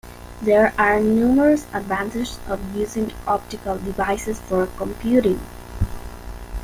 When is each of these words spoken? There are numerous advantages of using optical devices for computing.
There 0.41 0.73
are 0.79 0.99
numerous 0.99 1.67
advantages 1.73 2.39
of 2.47 2.75
using 2.75 3.13
optical 3.27 3.77
devices 3.77 4.39
for 4.39 4.65
computing. 4.65 5.39